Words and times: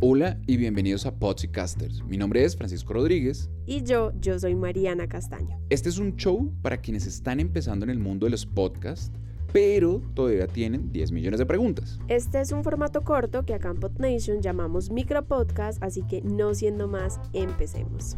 Hola 0.00 0.38
y 0.46 0.56
bienvenidos 0.58 1.06
a 1.06 1.18
Podcasters. 1.18 2.04
Mi 2.04 2.16
nombre 2.16 2.44
es 2.44 2.56
Francisco 2.56 2.92
Rodríguez. 2.92 3.50
Y 3.66 3.82
yo, 3.82 4.12
yo 4.20 4.38
soy 4.38 4.54
Mariana 4.54 5.08
Castaño. 5.08 5.60
Este 5.70 5.88
es 5.88 5.98
un 5.98 6.14
show 6.14 6.52
para 6.62 6.76
quienes 6.76 7.04
están 7.04 7.40
empezando 7.40 7.84
en 7.84 7.90
el 7.90 7.98
mundo 7.98 8.26
de 8.26 8.30
los 8.30 8.46
podcasts, 8.46 9.10
pero 9.52 10.00
todavía 10.14 10.46
tienen 10.46 10.92
10 10.92 11.10
millones 11.10 11.40
de 11.40 11.46
preguntas. 11.46 11.98
Este 12.06 12.40
es 12.40 12.52
un 12.52 12.62
formato 12.62 13.02
corto 13.02 13.44
que 13.44 13.54
acá 13.54 13.70
en 13.70 13.80
PodNation 13.80 14.40
llamamos 14.40 14.92
micropodcast, 14.92 15.82
así 15.82 16.02
que 16.02 16.22
no 16.22 16.54
siendo 16.54 16.86
más, 16.86 17.18
empecemos. 17.32 18.16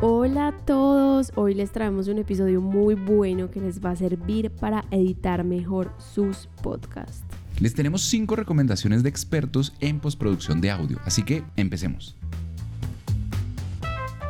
Hola 0.00 0.48
a 0.48 0.56
todos, 0.64 1.30
hoy 1.36 1.54
les 1.54 1.70
traemos 1.70 2.08
un 2.08 2.18
episodio 2.18 2.60
muy 2.60 2.96
bueno 2.96 3.48
que 3.48 3.60
les 3.60 3.80
va 3.80 3.90
a 3.90 3.96
servir 3.96 4.50
para 4.50 4.84
editar 4.90 5.44
mejor 5.44 5.92
sus 5.98 6.48
podcasts. 6.64 7.41
Les 7.60 7.74
tenemos 7.74 8.02
5 8.02 8.34
recomendaciones 8.36 9.02
de 9.02 9.08
expertos 9.08 9.72
en 9.80 10.00
postproducción 10.00 10.60
de 10.60 10.70
audio, 10.70 10.98
así 11.04 11.22
que 11.22 11.44
empecemos. 11.56 12.16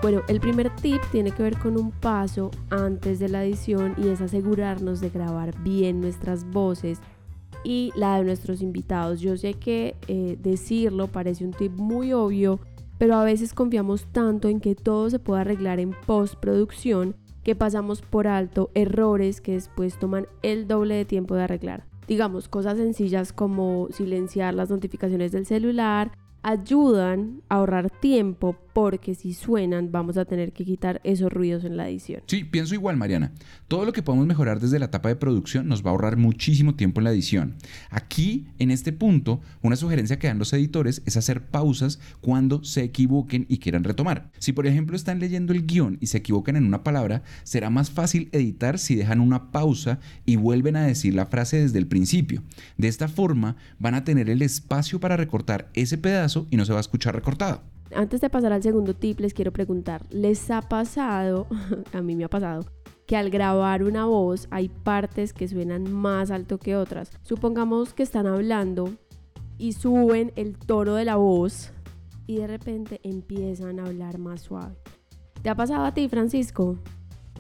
Bueno, 0.03 0.23
el 0.27 0.41
primer 0.41 0.69
tip 0.77 1.01
tiene 1.13 1.31
que 1.31 1.45
ver 1.45 1.57
con 1.59 1.79
un 1.79 1.93
paso 1.93 2.51
antes 2.71 3.21
de 3.21 3.29
la 3.29 3.45
edición 3.45 3.95
y 3.97 4.09
es 4.09 4.21
asegurarnos 4.21 5.01
de 5.01 5.11
grabar 5.11 5.57
bien 5.63 6.01
nuestras 6.01 6.45
voces 6.51 6.99
y 7.63 7.93
la 7.95 8.17
de 8.17 8.25
nuestros 8.25 8.63
invitados. 8.63 9.21
Yo 9.21 9.37
sé 9.37 9.55
que 9.55 9.95
eh, 10.09 10.37
decirlo 10.43 11.07
parece 11.07 11.45
un 11.45 11.53
tip 11.53 11.73
muy 11.77 12.13
obvio, 12.13 12.59
pero 12.99 13.15
a 13.15 13.23
veces 13.23 13.55
confiamos 13.55 14.07
tanto 14.11 14.49
en 14.49 14.59
que 14.59 14.75
todo 14.75 15.09
se 15.09 15.21
pueda 15.21 15.43
arreglar 15.43 15.79
en 15.79 15.93
postproducción 16.05 17.15
que 17.45 17.55
pasamos 17.55 18.03
por 18.03 18.27
alto 18.27 18.71
errores 18.75 19.41
que 19.41 19.53
después 19.53 19.99
toman 20.01 20.27
el 20.43 20.67
doble 20.67 20.97
de 20.97 21.05
tiempo 21.05 21.37
de 21.37 21.45
arreglar. 21.45 21.92
Digamos, 22.07 22.49
cosas 22.49 22.79
sencillas 22.79 23.33
como 23.33 23.89
silenciar 23.91 24.55
las 24.55 24.71
notificaciones 24.71 25.33
del 25.33 25.47
celular, 25.47 26.13
ayudan 26.43 27.43
a 27.49 27.57
ahorrar 27.57 27.91
tiempo 27.91 28.57
porque 28.73 29.15
si 29.15 29.35
suenan 29.35 29.93
vamos 29.93 30.17
a 30.17 30.25
tener 30.25 30.53
que 30.53 30.65
quitar 30.65 31.01
esos 31.05 31.33
ruidos 31.33 31.65
en 31.65 31.77
la 31.77 31.89
edición. 31.89 32.23
Sí, 32.27 32.45
pienso 32.45 32.75
igual, 32.75 32.97
Mariana. 32.97 33.33
Todo 33.69 33.85
lo 33.85 33.93
que 33.93 34.03
podemos 34.03 34.27
mejorar 34.27 34.61
desde 34.61 34.79
la 34.79 34.87
etapa 34.87 35.09
de 35.09 35.17
producción 35.17 35.69
nos 35.69 35.85
va 35.85 35.91
a 35.91 35.93
ahorrar 35.93 36.17
muchísimo 36.17 36.75
tiempo 36.75 37.01
en 37.01 37.05
la 37.05 37.13
edición. 37.13 37.57
Aquí, 37.91 38.47
en 38.59 38.71
este 38.71 38.93
punto, 38.93 39.41
una 39.63 39.77
sugerencia 39.77 40.19
que 40.19 40.27
dan 40.27 40.39
los 40.39 40.53
editores 40.53 41.03
es 41.07 41.17
hacer 41.17 41.47
pausas 41.47 41.99
cuando 42.21 42.65
se 42.65 42.83
equivoquen 42.83 43.47
y 43.49 43.59
quieran 43.59 43.85
retomar. 43.85 44.31
Si 44.39 44.53
por 44.53 44.67
ejemplo 44.67 44.97
están 44.97 45.21
leyendo 45.21 45.53
el 45.53 45.67
guion 45.67 45.99
y 46.01 46.07
se 46.07 46.19
equivocan 46.19 46.57
en 46.57 46.65
una 46.65 46.85
palabra, 46.85 47.23
será 47.43 47.71
más 47.71 47.91
fácil 47.91 48.29
editar 48.33 48.79
si 48.79 48.95
dejan 48.95 49.21
una 49.21 49.51
pausa 49.51 49.99
y 50.25 50.37
vuelven 50.37 50.77
a 50.77 50.87
decir 50.87 51.15
la 51.15 51.27
frase 51.27 51.59
desde 51.59 51.79
el 51.79 51.87
principio. 51.87 52.43
De 52.77 52.89
esta 52.89 53.09
forma 53.09 53.57
van 53.79 53.95
a 53.95 54.05
tener 54.05 54.31
el 54.31 54.43
espacio 54.43 55.01
para 55.01 55.17
recortar 55.17 55.71
ese 55.75 55.99
pedazo 55.99 56.47
y 56.51 56.57
no 56.57 56.65
se 56.65 56.73
va 56.73 56.79
a 56.79 56.81
escuchar 56.81 57.15
recortado 57.15 57.72
antes 57.95 58.21
de 58.21 58.31
pasar 58.31 58.53
al 58.53 58.63
segundo 58.63 58.95
tip, 58.95 59.21
les 59.21 59.35
quiero 59.35 59.53
preguntar, 59.53 60.03
¿les 60.11 60.51
ha 60.51 60.63
pasado, 60.63 61.47
a 61.93 62.03
mí 62.03 62.17
me 62.17 62.25
ha 62.25 62.29
pasado, 62.29 62.65
que 63.07 63.17
al 63.17 63.31
grabar 63.31 63.83
una 63.83 64.07
voz 64.07 64.49
hay 64.51 64.69
partes 64.69 65.33
que 65.33 65.49
suenan 65.49 65.93
más 65.93 66.31
alto 66.31 66.59
que 66.59 66.77
otras? 66.77 67.11
Supongamos 67.23 67.95
que 67.95 68.03
están 68.03 68.27
hablando 68.27 68.93
y 69.59 69.73
suben 69.73 70.33
el 70.37 70.59
tono 70.59 70.95
de 70.95 71.05
la 71.05 71.17
voz 71.17 71.73
y 72.27 72.37
de 72.37 72.47
repente 72.47 73.01
empiezan 73.03 73.81
a 73.81 73.87
hablar 73.87 74.19
más 74.19 74.43
suave. 74.43 74.77
¿Te 75.43 75.51
ha 75.51 75.55
pasado 75.55 75.85
a 75.85 75.93
ti, 75.93 76.09
Francisco? 76.09 76.79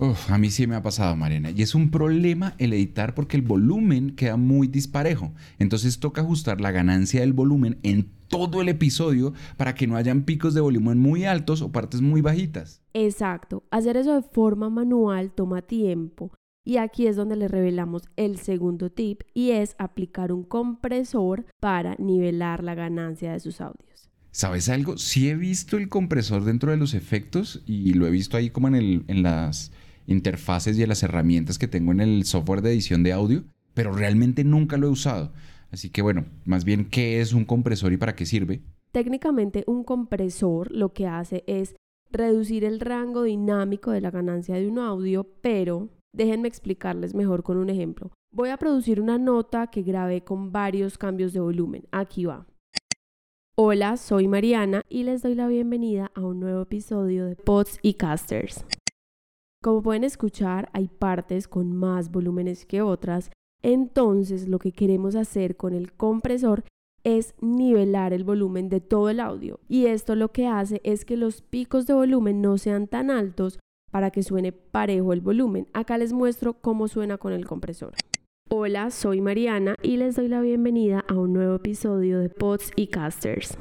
Uf, 0.00 0.30
a 0.30 0.38
mí 0.38 0.50
sí 0.50 0.66
me 0.66 0.74
ha 0.74 0.82
pasado, 0.82 1.14
Mariana. 1.16 1.50
Y 1.50 1.62
es 1.62 1.74
un 1.74 1.90
problema 1.90 2.54
el 2.58 2.72
editar 2.72 3.14
porque 3.14 3.36
el 3.36 3.42
volumen 3.42 4.16
queda 4.16 4.36
muy 4.36 4.66
disparejo. 4.66 5.32
Entonces 5.58 6.00
toca 6.00 6.22
ajustar 6.22 6.60
la 6.60 6.70
ganancia 6.70 7.20
del 7.20 7.32
volumen 7.32 7.78
en 7.82 8.08
todo 8.28 8.62
el 8.62 8.68
episodio 8.68 9.34
para 9.56 9.74
que 9.74 9.86
no 9.86 9.96
hayan 9.96 10.22
picos 10.22 10.54
de 10.54 10.62
volumen 10.62 10.98
muy 10.98 11.24
altos 11.24 11.60
o 11.60 11.70
partes 11.70 12.00
muy 12.00 12.22
bajitas. 12.22 12.80
Exacto. 12.94 13.64
Hacer 13.70 13.96
eso 13.96 14.14
de 14.14 14.22
forma 14.22 14.70
manual 14.70 15.32
toma 15.32 15.62
tiempo. 15.62 16.32
Y 16.64 16.76
aquí 16.76 17.06
es 17.06 17.16
donde 17.16 17.36
le 17.36 17.48
revelamos 17.48 18.02
el 18.16 18.38
segundo 18.38 18.90
tip 18.90 19.22
y 19.34 19.50
es 19.50 19.74
aplicar 19.78 20.32
un 20.32 20.44
compresor 20.44 21.44
para 21.60 21.96
nivelar 21.98 22.62
la 22.62 22.74
ganancia 22.74 23.32
de 23.32 23.40
sus 23.40 23.60
audios. 23.60 24.10
¿Sabes 24.30 24.70
algo? 24.70 24.96
Sí 24.96 25.28
he 25.28 25.34
visto 25.34 25.76
el 25.76 25.90
compresor 25.90 26.44
dentro 26.44 26.70
de 26.70 26.78
los 26.78 26.94
efectos 26.94 27.62
y 27.66 27.92
lo 27.92 28.06
he 28.06 28.10
visto 28.10 28.38
ahí 28.38 28.48
como 28.48 28.68
en, 28.68 28.76
el, 28.76 29.04
en 29.08 29.22
las 29.22 29.72
interfaces 30.12 30.78
y 30.78 30.82
en 30.82 30.88
las 30.88 31.02
herramientas 31.02 31.58
que 31.58 31.68
tengo 31.68 31.92
en 31.92 32.00
el 32.00 32.24
software 32.24 32.62
de 32.62 32.72
edición 32.72 33.02
de 33.02 33.12
audio, 33.12 33.44
pero 33.74 33.92
realmente 33.92 34.44
nunca 34.44 34.76
lo 34.76 34.86
he 34.86 34.90
usado. 34.90 35.32
Así 35.70 35.90
que 35.90 36.02
bueno, 36.02 36.26
más 36.44 36.64
bien, 36.64 36.88
¿qué 36.90 37.20
es 37.20 37.32
un 37.32 37.44
compresor 37.44 37.92
y 37.92 37.96
para 37.96 38.14
qué 38.14 38.26
sirve? 38.26 38.62
Técnicamente 38.92 39.64
un 39.66 39.84
compresor 39.84 40.70
lo 40.70 40.92
que 40.92 41.06
hace 41.06 41.44
es 41.46 41.74
reducir 42.10 42.64
el 42.64 42.78
rango 42.78 43.22
dinámico 43.22 43.90
de 43.90 44.02
la 44.02 44.10
ganancia 44.10 44.54
de 44.56 44.68
un 44.68 44.78
audio, 44.78 45.26
pero 45.40 45.88
déjenme 46.12 46.48
explicarles 46.48 47.14
mejor 47.14 47.42
con 47.42 47.56
un 47.56 47.70
ejemplo. 47.70 48.10
Voy 48.30 48.50
a 48.50 48.58
producir 48.58 49.00
una 49.00 49.18
nota 49.18 49.68
que 49.68 49.82
grabé 49.82 50.22
con 50.22 50.52
varios 50.52 50.98
cambios 50.98 51.32
de 51.32 51.40
volumen. 51.40 51.86
Aquí 51.90 52.26
va. 52.26 52.46
Hola, 53.54 53.96
soy 53.96 54.28
Mariana 54.28 54.82
y 54.88 55.04
les 55.04 55.22
doy 55.22 55.34
la 55.34 55.46
bienvenida 55.46 56.10
a 56.14 56.20
un 56.20 56.40
nuevo 56.40 56.62
episodio 56.62 57.26
de 57.26 57.36
Pods 57.36 57.78
y 57.82 57.94
Casters. 57.94 58.64
Como 59.62 59.80
pueden 59.80 60.04
escuchar, 60.04 60.68
hay 60.74 60.88
partes 60.88 61.48
con 61.48 61.72
más 61.72 62.10
volúmenes 62.10 62.66
que 62.66 62.82
otras 62.82 63.30
entonces 63.62 64.48
lo 64.48 64.58
que 64.58 64.72
queremos 64.72 65.14
hacer 65.14 65.56
con 65.56 65.72
el 65.72 65.92
compresor 65.92 66.64
es 67.04 67.34
nivelar 67.40 68.12
el 68.12 68.24
volumen 68.24 68.68
de 68.68 68.80
todo 68.80 69.08
el 69.08 69.20
audio 69.20 69.60
y 69.68 69.86
esto 69.86 70.14
lo 70.14 70.30
que 70.32 70.46
hace 70.46 70.80
es 70.84 71.04
que 71.04 71.16
los 71.16 71.42
picos 71.42 71.86
de 71.86 71.94
volumen 71.94 72.42
no 72.42 72.58
sean 72.58 72.86
tan 72.86 73.10
altos 73.10 73.58
para 73.90 74.10
que 74.10 74.22
suene 74.22 74.52
parejo 74.52 75.12
el 75.12 75.20
volumen. 75.20 75.68
Acá 75.72 75.98
les 75.98 76.12
muestro 76.12 76.54
cómo 76.54 76.88
suena 76.88 77.18
con 77.18 77.32
el 77.32 77.46
compresor. 77.46 77.94
Hola, 78.48 78.90
soy 78.90 79.20
Mariana 79.20 79.76
y 79.82 79.96
les 79.96 80.16
doy 80.16 80.28
la 80.28 80.40
bienvenida 80.40 81.04
a 81.08 81.14
un 81.14 81.32
nuevo 81.32 81.56
episodio 81.56 82.20
de 82.20 82.28
Pods 82.28 82.72
y 82.76 82.88
Casters. 82.88 83.56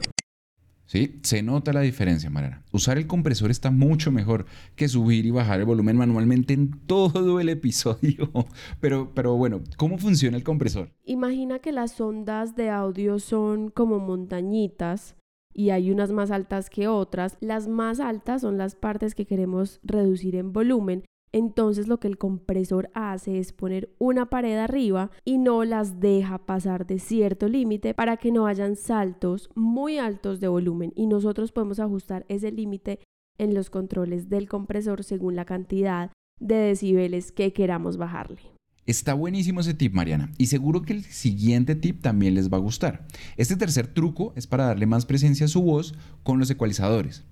¿Sí? 0.85 1.19
Se 1.23 1.41
nota 1.41 1.71
la 1.71 1.81
diferencia, 1.81 2.29
Mariana. 2.29 2.63
Usar 2.71 2.97
el 2.97 3.07
compresor 3.07 3.49
está 3.49 3.71
mucho 3.71 4.11
mejor 4.11 4.45
que 4.75 4.89
subir 4.89 5.25
y 5.25 5.31
bajar 5.31 5.59
el 5.59 5.65
volumen 5.65 5.95
manualmente 5.95 6.53
en 6.53 6.71
todo 6.85 7.39
el 7.39 7.49
episodio. 7.49 8.29
Pero, 8.81 9.11
pero 9.13 9.35
bueno, 9.35 9.61
¿cómo 9.77 9.97
funciona 9.97 10.37
el 10.37 10.43
compresor? 10.43 10.91
Imagina 11.05 11.59
que 11.59 11.71
las 11.71 11.99
ondas 12.01 12.55
de 12.55 12.69
audio 12.69 13.19
son 13.19 13.69
como 13.69 13.99
montañitas 13.99 15.15
y 15.53 15.69
hay 15.69 15.91
unas 15.91 16.11
más 16.11 16.31
altas 16.31 16.69
que 16.69 16.87
otras. 16.87 17.37
Las 17.39 17.67
más 17.67 17.99
altas 17.99 18.41
son 18.41 18.57
las 18.57 18.75
partes 18.75 19.15
que 19.15 19.25
queremos 19.25 19.79
reducir 19.83 20.35
en 20.35 20.53
volumen 20.53 21.03
entonces 21.31 21.87
lo 21.87 21.99
que 21.99 22.07
el 22.07 22.17
compresor 22.17 22.89
hace 22.93 23.39
es 23.39 23.53
poner 23.53 23.93
una 23.99 24.29
pared 24.29 24.57
arriba 24.57 25.11
y 25.23 25.37
no 25.37 25.63
las 25.63 25.99
deja 25.99 26.45
pasar 26.45 26.85
de 26.85 26.99
cierto 26.99 27.47
límite 27.47 27.93
para 27.93 28.17
que 28.17 28.31
no 28.31 28.47
hayan 28.47 28.75
saltos 28.75 29.49
muy 29.55 29.97
altos 29.97 30.39
de 30.39 30.47
volumen 30.47 30.91
y 30.95 31.07
nosotros 31.07 31.51
podemos 31.51 31.79
ajustar 31.79 32.25
ese 32.27 32.51
límite 32.51 32.99
en 33.37 33.53
los 33.53 33.69
controles 33.69 34.29
del 34.29 34.47
compresor 34.47 35.03
según 35.03 35.35
la 35.35 35.45
cantidad 35.45 36.11
de 36.39 36.55
decibeles 36.55 37.31
que 37.31 37.53
queramos 37.53 37.97
bajarle. 37.97 38.41
Está 38.87 39.13
buenísimo 39.13 39.61
ese 39.61 39.75
tip, 39.75 39.93
Mariana, 39.93 40.31
y 40.37 40.47
seguro 40.47 40.81
que 40.81 40.93
el 40.93 41.03
siguiente 41.03 41.75
tip 41.75 42.01
también 42.01 42.33
les 42.33 42.51
va 42.51 42.57
a 42.57 42.61
gustar. 42.61 43.07
Este 43.37 43.55
tercer 43.55 43.87
truco 43.87 44.33
es 44.35 44.47
para 44.47 44.65
darle 44.65 44.87
más 44.87 45.05
presencia 45.05 45.45
a 45.45 45.49
su 45.49 45.61
voz 45.61 45.93
con 46.23 46.39
los 46.39 46.49
ecualizadores. 46.49 47.23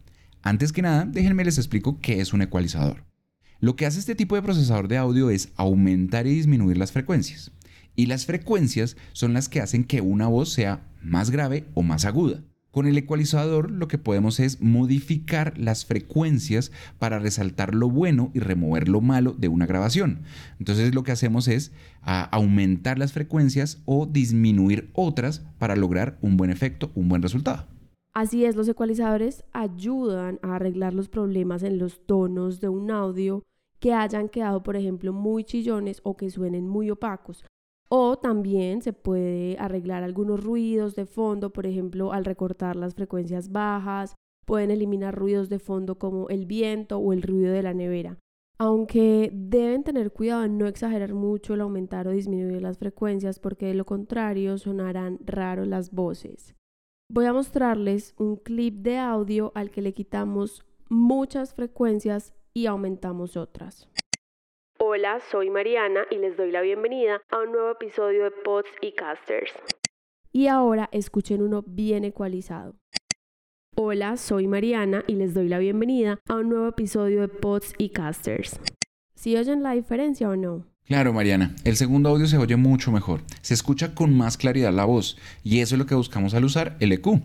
Antes 0.42 0.72
que 0.72 0.84
nada, 0.84 1.06
déjenme 1.06 1.44
les 1.44 1.58
explico 1.58 2.00
qué 2.00 2.22
es 2.22 2.34
un 2.34 2.44
ecualizador. 2.44 3.09
Lo 3.62 3.76
que 3.76 3.86
hace 3.86 4.00
este 4.00 4.16
tipo 4.16 4.36
de 4.36 4.42
procesador 4.42 4.88
de 4.88 4.98
audio 4.98 5.30
es 5.30 5.52
aumentar 5.58 6.26
y 6.26 6.34
disminuir 6.34 6.78
las 6.78 6.94
frecuencias. 6.94 7.52
Y 7.94 8.06
las 8.06 8.26
frecuencias 8.26 8.96
son 9.12 9.34
las 9.34 9.50
que 9.50 9.60
hacen 9.60 9.84
que 9.84 10.00
una 10.00 10.28
voz 10.28 10.54
sea 10.54 10.88
más 11.04 11.30
grave 11.30 11.66
o 11.74 11.84
más 11.84 12.06
aguda. 12.06 12.42
Con 12.72 12.88
el 12.88 12.98
ecualizador 12.98 13.70
lo 13.70 13.90
que 13.90 13.98
podemos 13.98 14.40
es 14.40 14.62
modificar 14.62 15.58
las 15.58 15.86
frecuencias 15.86 16.72
para 17.00 17.20
resaltar 17.20 17.76
lo 17.76 17.90
bueno 17.90 18.32
y 18.34 18.40
remover 18.40 18.88
lo 18.88 19.02
malo 19.02 19.36
de 19.38 19.50
una 19.50 19.66
grabación. 19.66 20.22
Entonces 20.60 20.96
lo 20.96 21.04
que 21.04 21.12
hacemos 21.12 21.50
es 21.50 21.74
aumentar 22.02 22.98
las 22.98 23.12
frecuencias 23.12 23.82
o 23.84 24.06
disminuir 24.06 24.90
otras 24.94 25.42
para 25.58 25.76
lograr 25.76 26.18
un 26.22 26.38
buen 26.38 26.52
efecto, 26.52 26.92
un 26.96 27.10
buen 27.10 27.22
resultado. 27.22 27.66
Así 28.14 28.46
es, 28.46 28.56
los 28.56 28.68
ecualizadores 28.68 29.44
ayudan 29.52 30.40
a 30.42 30.56
arreglar 30.56 30.94
los 30.94 31.10
problemas 31.10 31.64
en 31.64 31.78
los 31.78 32.06
tonos 32.06 32.60
de 32.60 32.70
un 32.70 32.92
audio 32.92 33.44
que 33.80 33.94
hayan 33.94 34.30
quedado, 34.30 34.62
por 34.64 34.76
ejemplo, 34.76 35.14
muy 35.14 35.44
chillones 35.44 36.02
o 36.04 36.18
que 36.18 36.30
suenen 36.30 36.68
muy 36.68 36.90
opacos. 36.90 37.46
O 37.90 38.18
también 38.20 38.82
se 38.82 38.94
puede 38.94 39.58
arreglar 39.58 40.04
algunos 40.04 40.44
ruidos 40.44 40.96
de 40.96 41.06
fondo, 41.06 41.52
por 41.52 41.66
ejemplo, 41.66 42.14
al 42.14 42.26
recortar 42.26 42.76
las 42.76 42.94
frecuencias 42.94 43.52
bajas, 43.52 44.16
pueden 44.46 44.70
eliminar 44.72 45.16
ruidos 45.16 45.50
de 45.50 45.60
fondo 45.60 45.98
como 45.98 46.30
el 46.30 46.46
viento 46.46 46.98
o 47.00 47.14
el 47.14 47.22
ruido 47.22 47.52
de 47.54 47.64
la 47.64 47.74
nevera. 47.74 48.18
aunque 48.62 49.32
deben 49.34 49.84
tener 49.86 50.12
cuidado 50.12 50.44
en 50.44 50.58
no 50.58 50.68
exagerar 50.68 51.14
mucho 51.14 51.54
el 51.54 51.62
aumentar 51.62 52.08
o 52.08 52.12
disminuir 52.12 52.62
las 52.62 52.78
frecuencias 52.78 53.40
porque 53.40 53.68
de 53.68 53.74
lo 53.74 53.86
contrario 53.86 54.58
sonarán 54.58 55.18
raro 55.26 55.64
las 55.64 55.92
voces. 55.92 56.56
Voy 57.10 57.26
a 57.26 57.34
mostrarles 57.34 58.14
un 58.18 58.36
clip 58.36 58.82
de 58.82 58.98
audio 58.98 59.54
al 59.56 59.72
que 59.72 59.82
le 59.82 59.94
quitamos 59.94 60.66
muchas 60.90 61.54
frecuencias 61.54 62.34
y 62.54 62.68
aumentamos 62.68 63.38
otras. 63.38 63.90
Hola, 64.80 65.20
soy 65.20 65.50
Mariana 65.50 66.06
y 66.10 66.16
les 66.16 66.38
doy 66.38 66.52
la 66.52 66.62
bienvenida 66.62 67.22
a 67.30 67.40
un 67.40 67.52
nuevo 67.52 67.72
episodio 67.72 68.24
de 68.24 68.32
Pods 68.32 68.70
y 68.82 68.94
Casters. 68.94 69.52
Y 70.32 70.48
ahora 70.48 70.88
escuchen 70.92 71.42
uno 71.42 71.64
bien 71.66 72.06
ecualizado. 72.06 72.76
Hola, 73.76 74.18
soy 74.18 74.48
Mariana 74.48 75.04
y 75.08 75.16
les 75.16 75.34
doy 75.34 75.50
la 75.50 75.60
bienvenida 75.60 76.20
a 76.28 76.36
un 76.36 76.50
nuevo 76.50 76.68
episodio 76.68 77.22
de 77.22 77.28
Pods 77.28 77.74
y 77.78 77.90
Casters. 77.90 78.60
¿Sí 79.16 79.36
oyen 79.36 79.64
la 79.64 79.72
diferencia 79.72 80.30
o 80.30 80.36
no? 80.36 80.69
Claro, 80.90 81.14
Mariana, 81.14 81.54
el 81.66 81.78
segundo 81.78 82.10
audio 82.10 82.26
se 82.26 82.40
oye 82.40 82.56
mucho 82.56 82.92
mejor, 82.92 83.22
se 83.44 83.54
escucha 83.54 83.94
con 83.94 84.18
más 84.18 84.38
claridad 84.38 84.74
la 84.74 84.86
voz 84.86 85.18
y 85.44 85.60
eso 85.60 85.76
es 85.76 85.80
lo 85.80 85.86
que 85.86 85.94
buscamos 85.94 86.34
al 86.34 86.46
usar 86.46 86.78
el 86.80 86.92
EQ. 86.92 87.22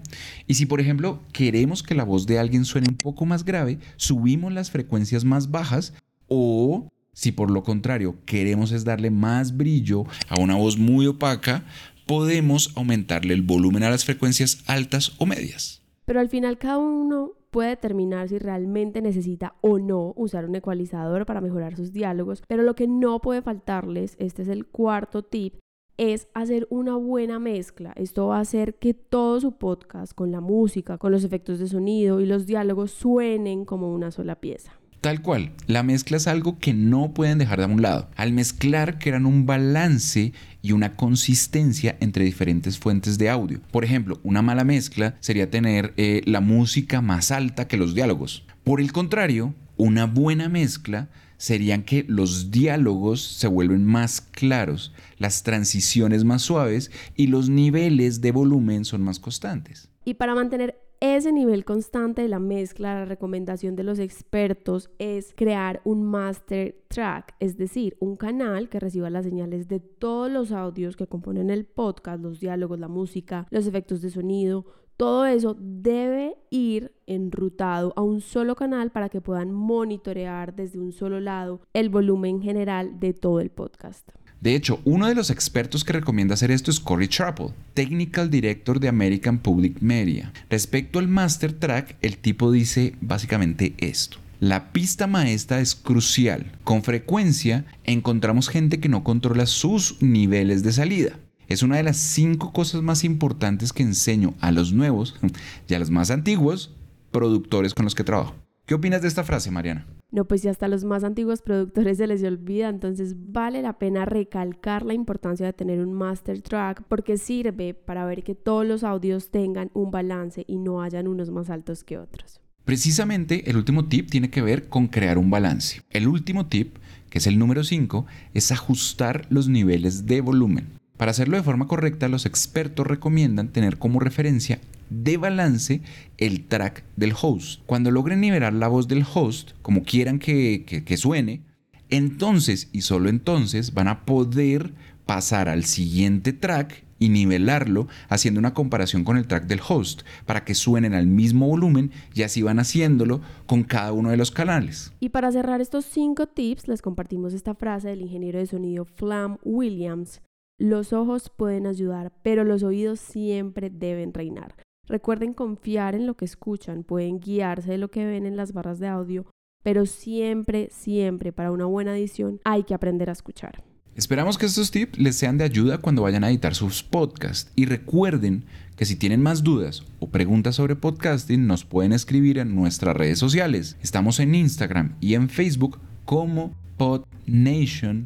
Y 0.46 0.52
si 0.52 0.66
por 0.66 0.82
ejemplo 0.82 1.22
queremos 1.32 1.82
que 1.82 1.94
la 1.94 2.04
voz 2.04 2.26
de 2.26 2.38
alguien 2.38 2.66
suene 2.66 2.88
un 2.90 2.98
poco 2.98 3.24
más 3.24 3.46
grave, 3.46 3.78
subimos 3.96 4.52
las 4.52 4.70
frecuencias 4.70 5.24
más 5.24 5.50
bajas 5.50 5.94
o 6.28 6.92
si 7.14 7.32
por 7.32 7.50
lo 7.50 7.62
contrario 7.62 8.18
queremos 8.26 8.70
es 8.70 8.84
darle 8.84 9.08
más 9.08 9.56
brillo 9.56 10.04
a 10.28 10.38
una 10.38 10.56
voz 10.56 10.76
muy 10.76 11.06
opaca, 11.06 11.64
podemos 12.04 12.70
aumentarle 12.76 13.32
el 13.32 13.40
volumen 13.40 13.82
a 13.82 13.88
las 13.88 14.04
frecuencias 14.04 14.62
altas 14.66 15.12
o 15.16 15.24
medias. 15.24 15.80
Pero 16.04 16.20
al 16.20 16.28
final 16.28 16.58
cada 16.58 16.76
uno 16.76 17.32
puede 17.54 17.68
determinar 17.68 18.28
si 18.28 18.40
realmente 18.40 19.00
necesita 19.00 19.54
o 19.60 19.78
no 19.78 20.12
usar 20.16 20.44
un 20.44 20.56
ecualizador 20.56 21.24
para 21.24 21.40
mejorar 21.40 21.76
sus 21.76 21.92
diálogos, 21.92 22.42
pero 22.48 22.64
lo 22.64 22.74
que 22.74 22.88
no 22.88 23.20
puede 23.20 23.42
faltarles, 23.42 24.16
este 24.18 24.42
es 24.42 24.48
el 24.48 24.66
cuarto 24.66 25.22
tip, 25.22 25.60
es 25.96 26.26
hacer 26.34 26.66
una 26.68 26.96
buena 26.96 27.38
mezcla. 27.38 27.92
Esto 27.94 28.26
va 28.26 28.38
a 28.38 28.40
hacer 28.40 28.74
que 28.74 28.92
todo 28.92 29.38
su 29.38 29.52
podcast, 29.52 30.14
con 30.14 30.32
la 30.32 30.40
música, 30.40 30.98
con 30.98 31.12
los 31.12 31.22
efectos 31.22 31.60
de 31.60 31.68
sonido 31.68 32.20
y 32.20 32.26
los 32.26 32.44
diálogos 32.44 32.90
suenen 32.90 33.64
como 33.64 33.94
una 33.94 34.10
sola 34.10 34.40
pieza. 34.40 34.72
Tal 35.04 35.20
cual, 35.20 35.50
la 35.66 35.82
mezcla 35.82 36.16
es 36.16 36.26
algo 36.26 36.58
que 36.58 36.72
no 36.72 37.12
pueden 37.12 37.36
dejar 37.36 37.58
de 37.58 37.66
un 37.66 37.82
lado. 37.82 38.08
Al 38.16 38.32
mezclar 38.32 38.98
crean 38.98 39.26
un 39.26 39.44
balance 39.44 40.32
y 40.62 40.72
una 40.72 40.96
consistencia 40.96 41.98
entre 42.00 42.24
diferentes 42.24 42.78
fuentes 42.78 43.18
de 43.18 43.28
audio. 43.28 43.60
Por 43.70 43.84
ejemplo, 43.84 44.18
una 44.22 44.40
mala 44.40 44.64
mezcla 44.64 45.16
sería 45.20 45.50
tener 45.50 45.92
eh, 45.98 46.22
la 46.24 46.40
música 46.40 47.02
más 47.02 47.32
alta 47.32 47.68
que 47.68 47.76
los 47.76 47.94
diálogos. 47.94 48.46
Por 48.64 48.80
el 48.80 48.92
contrario, 48.92 49.54
una 49.76 50.06
buena 50.06 50.48
mezcla 50.48 51.10
serían 51.36 51.82
que 51.82 52.06
los 52.08 52.50
diálogos 52.50 53.20
se 53.20 53.46
vuelven 53.46 53.84
más 53.84 54.22
claros, 54.22 54.94
las 55.18 55.42
transiciones 55.42 56.24
más 56.24 56.40
suaves 56.40 56.90
y 57.14 57.26
los 57.26 57.50
niveles 57.50 58.22
de 58.22 58.32
volumen 58.32 58.86
son 58.86 59.02
más 59.02 59.18
constantes. 59.18 59.90
Y 60.06 60.14
para 60.14 60.34
mantener 60.34 60.80
ese 61.04 61.32
nivel 61.32 61.66
constante 61.66 62.22
de 62.22 62.28
la 62.28 62.38
mezcla, 62.38 62.94
la 62.94 63.04
recomendación 63.04 63.76
de 63.76 63.84
los 63.84 63.98
expertos 63.98 64.88
es 64.98 65.34
crear 65.36 65.82
un 65.84 66.02
master 66.02 66.82
track, 66.88 67.34
es 67.40 67.58
decir, 67.58 67.94
un 68.00 68.16
canal 68.16 68.70
que 68.70 68.80
reciba 68.80 69.10
las 69.10 69.26
señales 69.26 69.68
de 69.68 69.80
todos 69.80 70.30
los 70.30 70.50
audios 70.50 70.96
que 70.96 71.06
componen 71.06 71.50
el 71.50 71.66
podcast, 71.66 72.22
los 72.22 72.40
diálogos, 72.40 72.78
la 72.78 72.88
música, 72.88 73.46
los 73.50 73.66
efectos 73.66 74.00
de 74.00 74.08
sonido, 74.08 74.64
todo 74.96 75.26
eso 75.26 75.56
debe 75.60 76.38
ir 76.48 76.94
enrutado 77.06 77.92
a 77.96 78.02
un 78.02 78.22
solo 78.22 78.54
canal 78.54 78.90
para 78.90 79.10
que 79.10 79.20
puedan 79.20 79.52
monitorear 79.52 80.54
desde 80.54 80.78
un 80.78 80.92
solo 80.92 81.20
lado 81.20 81.60
el 81.74 81.90
volumen 81.90 82.40
general 82.40 82.98
de 82.98 83.12
todo 83.12 83.40
el 83.40 83.50
podcast. 83.50 84.08
De 84.44 84.54
hecho, 84.54 84.78
uno 84.84 85.08
de 85.08 85.14
los 85.14 85.30
expertos 85.30 85.84
que 85.84 85.94
recomienda 85.94 86.34
hacer 86.34 86.50
esto 86.50 86.70
es 86.70 86.78
Corey 86.78 87.08
Chappell, 87.08 87.54
Technical 87.72 88.28
Director 88.28 88.78
de 88.78 88.88
American 88.88 89.38
Public 89.38 89.80
Media. 89.80 90.34
Respecto 90.50 90.98
al 90.98 91.08
Master 91.08 91.54
Track, 91.54 91.96
el 92.02 92.18
tipo 92.18 92.52
dice 92.52 92.94
básicamente 93.00 93.72
esto. 93.78 94.18
La 94.40 94.70
pista 94.70 95.06
maestra 95.06 95.60
es 95.60 95.74
crucial. 95.74 96.52
Con 96.62 96.82
frecuencia 96.82 97.64
encontramos 97.84 98.50
gente 98.50 98.80
que 98.80 98.90
no 98.90 99.02
controla 99.02 99.46
sus 99.46 100.02
niveles 100.02 100.62
de 100.62 100.72
salida. 100.72 101.18
Es 101.48 101.62
una 101.62 101.78
de 101.78 101.84
las 101.84 101.96
cinco 101.96 102.52
cosas 102.52 102.82
más 102.82 103.02
importantes 103.02 103.72
que 103.72 103.82
enseño 103.82 104.34
a 104.42 104.52
los 104.52 104.74
nuevos 104.74 105.16
y 105.68 105.72
a 105.72 105.78
los 105.78 105.88
más 105.88 106.10
antiguos 106.10 106.74
productores 107.12 107.72
con 107.72 107.86
los 107.86 107.94
que 107.94 108.04
trabajo. 108.04 108.34
¿Qué 108.66 108.74
opinas 108.74 109.00
de 109.00 109.08
esta 109.08 109.24
frase, 109.24 109.50
Mariana? 109.50 109.86
No, 110.14 110.26
pues 110.26 110.42
si 110.42 110.48
hasta 110.48 110.68
los 110.68 110.84
más 110.84 111.02
antiguos 111.02 111.42
productores 111.42 111.96
se 111.98 112.06
les 112.06 112.22
olvida, 112.22 112.68
entonces 112.68 113.16
vale 113.32 113.62
la 113.62 113.80
pena 113.80 114.04
recalcar 114.04 114.86
la 114.86 114.94
importancia 114.94 115.44
de 115.44 115.52
tener 115.52 115.80
un 115.80 115.92
master 115.92 116.40
track 116.40 116.84
porque 116.86 117.18
sirve 117.18 117.74
para 117.74 118.06
ver 118.06 118.22
que 118.22 118.36
todos 118.36 118.64
los 118.64 118.84
audios 118.84 119.32
tengan 119.32 119.72
un 119.74 119.90
balance 119.90 120.44
y 120.46 120.58
no 120.58 120.82
hayan 120.82 121.08
unos 121.08 121.30
más 121.30 121.50
altos 121.50 121.82
que 121.82 121.98
otros. 121.98 122.40
Precisamente 122.64 123.50
el 123.50 123.56
último 123.56 123.86
tip 123.86 124.08
tiene 124.08 124.30
que 124.30 124.40
ver 124.40 124.68
con 124.68 124.86
crear 124.86 125.18
un 125.18 125.30
balance. 125.30 125.82
El 125.90 126.06
último 126.06 126.46
tip, 126.46 126.76
que 127.10 127.18
es 127.18 127.26
el 127.26 127.36
número 127.36 127.64
5, 127.64 128.06
es 128.34 128.52
ajustar 128.52 129.26
los 129.30 129.48
niveles 129.48 130.06
de 130.06 130.20
volumen. 130.20 130.78
Para 130.96 131.10
hacerlo 131.10 131.36
de 131.36 131.42
forma 131.42 131.66
correcta, 131.66 132.06
los 132.06 132.24
expertos 132.24 132.86
recomiendan 132.86 133.48
tener 133.48 133.78
como 133.78 133.98
referencia 133.98 134.60
de 135.02 135.16
balance 135.16 135.80
el 136.18 136.46
track 136.46 136.84
del 136.96 137.12
host. 137.20 137.62
Cuando 137.66 137.90
logren 137.90 138.20
nivelar 138.20 138.52
la 138.52 138.68
voz 138.68 138.88
del 138.88 139.04
host, 139.12 139.52
como 139.62 139.82
quieran 139.82 140.18
que, 140.18 140.64
que, 140.64 140.96
suene, 140.96 141.42
entonces 141.88 142.68
y 142.72 142.82
solo 142.82 143.08
entonces 143.08 143.74
van 143.74 143.88
a 143.88 144.04
poder 144.04 144.74
pasar 145.06 145.48
al 145.48 145.64
siguiente 145.64 146.32
track 146.32 146.84
y 146.98 147.08
nivelarlo 147.08 147.88
haciendo 148.08 148.38
una 148.38 148.54
comparación 148.54 149.04
con 149.04 149.16
el 149.16 149.26
track 149.26 149.46
del 149.46 149.60
host 149.66 150.02
para 150.24 150.44
que 150.44 150.54
suenen 150.54 150.94
al 150.94 151.06
mismo 151.06 151.48
volumen 151.48 151.90
y 152.14 152.22
así 152.22 152.42
van 152.42 152.58
haciéndolo 152.58 153.20
con 153.46 153.64
cada 153.64 153.92
uno 153.92 154.10
de 154.10 154.16
los 154.16 154.30
canales. 154.30 154.92
Y 155.00 155.10
para 155.10 155.32
cerrar 155.32 155.60
estos 155.60 155.84
cinco 155.84 156.26
tips 156.26 156.68
les 156.68 156.80
compartimos 156.80 157.34
esta 157.34 157.54
frase 157.54 157.88
del 157.88 158.02
ingeniero 158.02 158.38
de 158.38 158.46
sonido 158.46 158.84
Flam 158.84 159.38
Williams 159.44 160.20
los 160.58 160.92
ojos 160.92 161.30
pueden 161.36 161.66
ayudar, 161.66 162.12
pero 162.22 162.44
los 162.44 162.62
oídos 162.62 163.00
siempre 163.00 163.70
deben 163.70 164.14
reinar. 164.14 164.54
Recuerden 164.88 165.32
confiar 165.32 165.94
en 165.94 166.06
lo 166.06 166.14
que 166.14 166.24
escuchan, 166.24 166.84
pueden 166.84 167.20
guiarse 167.20 167.72
de 167.72 167.78
lo 167.78 167.90
que 167.90 168.04
ven 168.04 168.26
en 168.26 168.36
las 168.36 168.52
barras 168.52 168.78
de 168.78 168.88
audio, 168.88 169.26
pero 169.62 169.86
siempre, 169.86 170.68
siempre 170.70 171.32
para 171.32 171.52
una 171.52 171.64
buena 171.64 171.96
edición 171.96 172.40
hay 172.44 172.64
que 172.64 172.74
aprender 172.74 173.08
a 173.08 173.12
escuchar. 173.12 173.64
Esperamos 173.94 174.38
que 174.38 174.46
estos 174.46 174.72
tips 174.72 174.98
les 174.98 175.14
sean 175.14 175.38
de 175.38 175.44
ayuda 175.44 175.78
cuando 175.78 176.02
vayan 176.02 176.24
a 176.24 176.30
editar 176.30 176.56
sus 176.56 176.82
podcasts 176.82 177.52
y 177.54 177.66
recuerden 177.66 178.44
que 178.76 178.86
si 178.86 178.96
tienen 178.96 179.22
más 179.22 179.44
dudas 179.44 179.84
o 180.00 180.08
preguntas 180.08 180.56
sobre 180.56 180.74
podcasting 180.74 181.46
nos 181.46 181.64
pueden 181.64 181.92
escribir 181.92 182.38
en 182.38 182.56
nuestras 182.56 182.96
redes 182.96 183.20
sociales. 183.20 183.76
Estamos 183.82 184.18
en 184.18 184.34
Instagram 184.34 184.96
y 185.00 185.14
en 185.14 185.28
Facebook 185.28 185.78
como 186.04 186.52
podnation.co. 186.76 188.04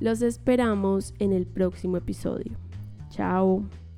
Los 0.00 0.20
esperamos 0.20 1.14
en 1.18 1.32
el 1.32 1.46
próximo 1.46 1.96
episodio. 1.96 2.52
Chao. 3.08 3.64